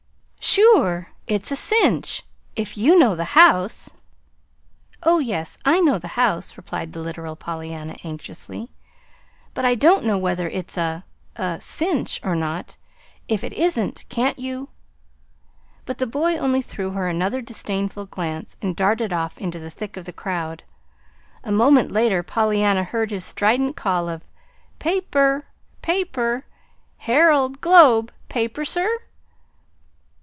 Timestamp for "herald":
26.97-27.61